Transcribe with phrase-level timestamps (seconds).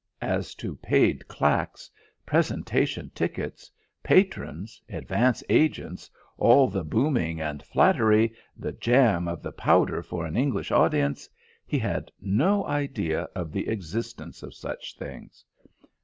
[0.23, 1.87] As to paid claques,
[2.25, 3.69] presentation tickets,
[4.01, 10.35] patrons, advance agents, all the booming and flattery, the jam of the powder for an
[10.35, 11.29] English audience,
[11.67, 15.45] he had no idea of the existence of such things.